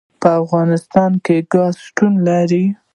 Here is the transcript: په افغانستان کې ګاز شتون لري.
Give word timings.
په 0.21 0.29
افغانستان 0.41 1.11
کې 1.25 1.35
ګاز 1.53 1.75
شتون 1.85 2.13
لري. 2.27 2.65